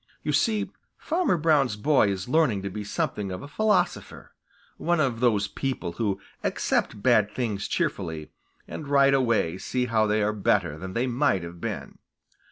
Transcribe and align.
You 0.23 0.33
see, 0.33 0.71
Farmer 0.97 1.37
Brown's 1.37 1.75
boy 1.75 2.07
is 2.07 2.27
learning 2.27 2.63
to 2.63 2.71
be 2.71 2.83
something 2.83 3.31
of 3.31 3.43
a 3.43 3.47
philosopher, 3.47 4.31
one 4.77 4.99
of 4.99 5.19
those 5.19 5.47
people 5.47 5.91
who 5.91 6.19
accept 6.43 7.03
bad 7.03 7.29
things 7.29 7.67
cheerfully 7.67 8.31
and 8.67 8.87
right 8.87 9.13
away 9.13 9.59
see 9.59 9.85
how 9.85 10.07
they 10.07 10.23
are 10.23 10.33
better 10.33 10.75
than 10.79 10.93
they 10.93 11.05
might 11.05 11.43
have 11.43 11.61
been. 11.61 11.99